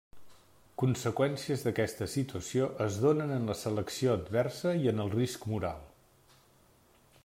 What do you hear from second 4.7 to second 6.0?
i en el risc moral.